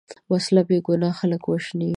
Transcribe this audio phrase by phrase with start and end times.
[0.31, 1.89] وسله بېګناه خلک وژني